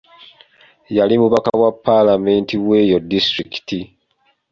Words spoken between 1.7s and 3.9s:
paalamenti w'eyo disiitulikiti.